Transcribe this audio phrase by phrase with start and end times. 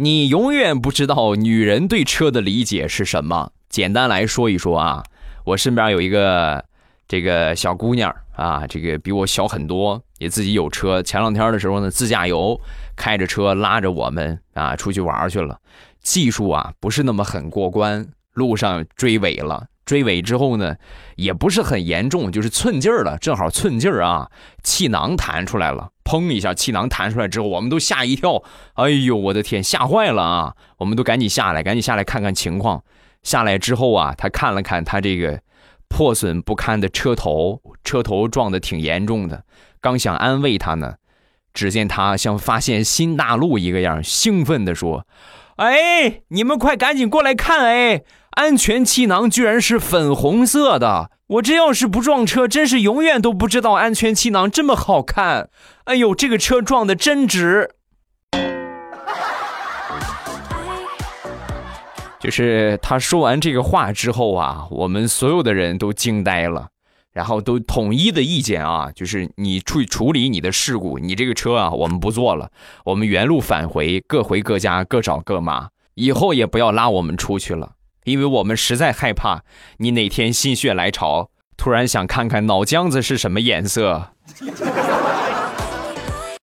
[0.00, 3.50] 你永远不知道女人对车的理解是什么。
[3.68, 5.02] 简单来说一说啊，
[5.44, 6.64] 我身边有一个
[7.08, 11.02] 这个小姑娘啊，这个比我小很多，也自己有车。
[11.02, 12.60] 前两天的时候呢，自驾游，
[12.94, 15.58] 开着车拉着我们啊出去玩去了。
[16.00, 19.66] 技术啊不是那么很过关，路上追尾了。
[19.84, 20.76] 追尾之后呢，
[21.16, 24.30] 也不是很严重，就是寸劲儿了，正好寸劲儿啊，
[24.62, 28.42] 气囊弹出来了，砰一下，气囊弹出来之后，我们都吓一跳，
[28.76, 30.54] 哎呦，我的天，吓坏了啊！
[30.78, 32.82] 我们都赶紧下来，赶紧下来看看情况。
[33.22, 35.42] 下来之后啊，他看了看他这个
[35.86, 39.44] 破损不堪的车头，车头撞的挺严重的。
[39.82, 40.94] 刚想安慰他呢，
[41.52, 45.06] 只见他像发现新大陆一个样，兴奋地说
[45.56, 48.02] ：“哎，你们快赶紧过来看，哎！”
[48.38, 51.10] 安全气囊居然是粉红色的！
[51.28, 55.50] 我这要是不撞车，真是永远都不知道安全气囊这么好看。
[55.84, 57.68] 哎呦，这个车撞的真值！
[62.18, 66.68] 就是他说完这个话之后啊，我们所有的人都惊呆了，
[67.12, 72.50] 然后都统一的意见啊，就是你去处理你的事故，你这个车啊，我们不做了，
[72.86, 77.72] 我们原路返回，各回各家，各找各妈，以后也不要拉我们出去了。
[78.04, 79.42] 因为我们实在害怕
[79.78, 84.12] 你哪天心血来潮，突然想看看脑浆子是什么颜色。